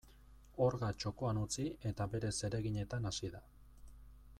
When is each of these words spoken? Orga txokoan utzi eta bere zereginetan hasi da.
Orga 0.67 0.89
txokoan 1.03 1.41
utzi 1.43 1.67
eta 1.91 2.09
bere 2.15 2.35
zereginetan 2.41 3.11
hasi 3.11 3.33
da. 3.37 3.45